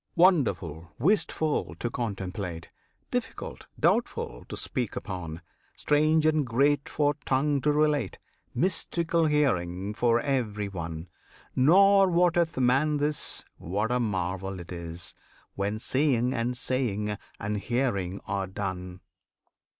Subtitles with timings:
[0.15, 2.69] Wonderful, wistful, to contemplate!
[3.11, 5.43] Difficult, doubtful, to speak upon!
[5.75, 8.17] Strange and great for tongue to relate,
[8.55, 11.07] Mystical hearing for every one!
[11.55, 15.13] Nor wotteth man this, what a marvel it is,
[15.53, 19.01] When seeing, and saying, and hearing are done!